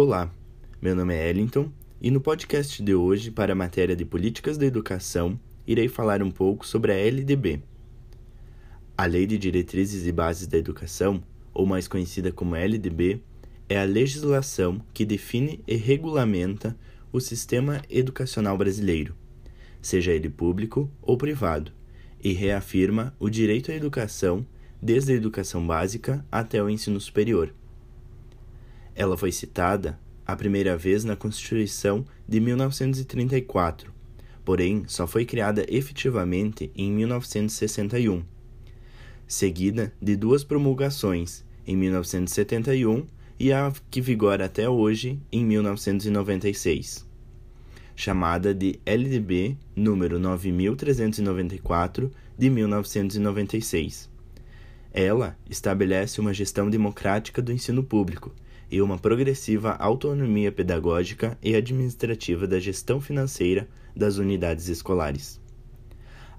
[0.00, 0.32] Olá,
[0.80, 4.64] meu nome é Ellington e no podcast de hoje, para a matéria de Políticas da
[4.64, 5.36] Educação,
[5.66, 7.60] irei falar um pouco sobre a LDB.
[8.96, 11.20] A Lei de Diretrizes e Bases da Educação,
[11.52, 13.20] ou mais conhecida como LDB,
[13.68, 16.78] é a legislação que define e regulamenta
[17.12, 19.16] o sistema educacional brasileiro,
[19.82, 21.72] seja ele público ou privado,
[22.22, 24.46] e reafirma o direito à educação
[24.80, 27.52] desde a educação básica até o ensino superior.
[28.98, 33.94] Ela foi citada a primeira vez na Constituição de 1934,
[34.44, 38.24] porém só foi criada efetivamente em 1961,
[39.24, 43.06] seguida de duas promulgações, em 1971
[43.38, 47.06] e a que vigora até hoje, em 1996,
[47.94, 54.10] chamada de LDB número 9394 de 1996.
[54.92, 58.34] Ela estabelece uma gestão democrática do ensino público
[58.70, 65.40] e uma progressiva autonomia pedagógica e administrativa da gestão financeira das unidades escolares,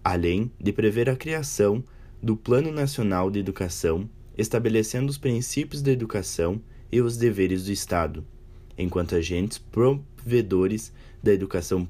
[0.04, 1.84] além de prever a criação
[2.22, 8.26] do Plano Nacional de Educação, estabelecendo os princípios da educação e os deveres do Estado,
[8.78, 11.88] enquanto agentes provedores da educação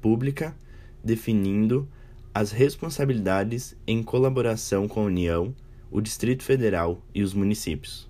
[0.00, 0.56] pública,
[1.04, 1.88] definindo
[2.32, 5.54] as responsabilidades em colaboração com a União,
[5.90, 8.09] o Distrito Federal e os municípios.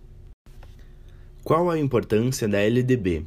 [1.50, 3.26] Qual a importância da LDB?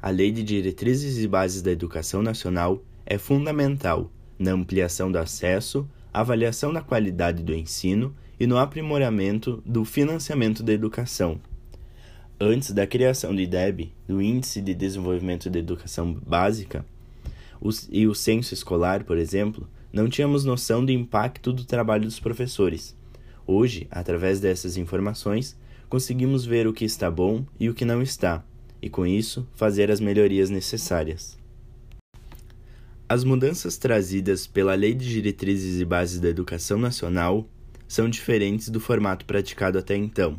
[0.00, 5.84] A Lei de Diretrizes e Bases da Educação Nacional é fundamental na ampliação do acesso,
[6.14, 11.40] avaliação da qualidade do ensino e no aprimoramento do financiamento da educação.
[12.40, 16.86] Antes da criação do IDEB, do Índice de Desenvolvimento da Educação Básica,
[17.90, 22.96] e o censo escolar, por exemplo, não tínhamos noção do impacto do trabalho dos professores.
[23.44, 25.56] Hoje, através dessas informações,
[25.88, 28.44] conseguimos ver o que está bom e o que não está,
[28.80, 31.38] e com isso fazer as melhorias necessárias.
[33.08, 37.48] As mudanças trazidas pela Lei de Diretrizes e Bases da Educação Nacional
[37.86, 40.38] são diferentes do formato praticado até então,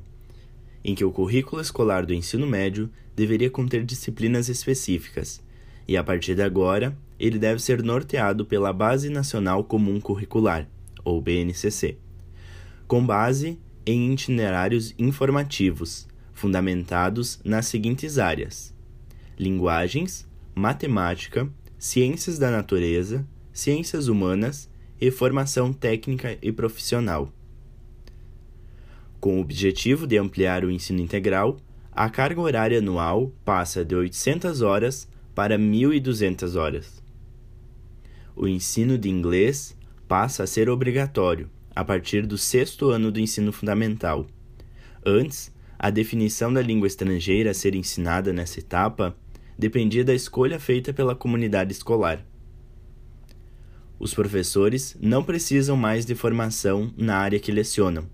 [0.84, 5.42] em que o currículo escolar do ensino médio deveria conter disciplinas específicas,
[5.88, 10.70] e a partir de agora ele deve ser norteado pela Base Nacional Comum Curricular,
[11.04, 11.98] ou BNCC,
[12.88, 18.74] com base em itinerários informativos, fundamentados nas seguintes áreas:
[19.38, 24.70] linguagens, matemática, ciências da natureza, ciências humanas
[25.02, 27.34] e formação técnica e profissional.
[29.20, 31.58] Com o objetivo de ampliar o ensino integral,
[31.92, 37.04] a carga horária anual passa de 800 horas para 1.200 horas.
[38.36, 39.76] O ensino de inglês
[40.08, 44.28] passa a ser obrigatório a partir do sexto ano do ensino fundamental.
[45.06, 49.16] Antes, a definição da língua estrangeira a ser ensinada nessa etapa
[49.58, 52.22] dependia da escolha feita pela comunidade escolar.
[53.98, 58.10] Os professores não precisam mais de formação na área que lecionam.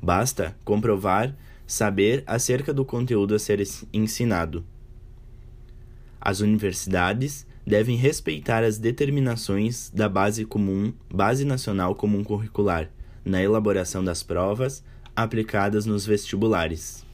[0.00, 1.36] Basta comprovar
[1.66, 3.62] saber acerca do conteúdo a ser
[3.92, 4.64] ensinado.
[6.18, 12.90] As universidades devem respeitar as determinações da Base Comum, Base Nacional Comum Curricular
[13.24, 14.82] na elaboração das provas
[15.14, 17.04] aplicadas nos vestibulares.